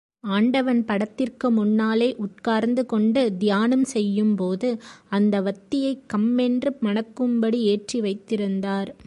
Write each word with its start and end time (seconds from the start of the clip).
ஆண்டவன் 0.19 0.85
படத்திற்கு 0.85 1.51
முன்னாலே 1.51 2.15
உட்கார்ந்து 2.15 2.85
கொண்டு 2.85 3.37
தியானம் 3.37 3.83
செய்யும்போது, 3.83 4.81
அந்த 5.09 5.41
வத்தியைக் 5.41 6.03
கம்மென்று 6.13 6.75
மணக்கும்படி 6.81 7.55
ஏற்றி 7.55 8.01
வைத்திருந்தார். 8.01 8.95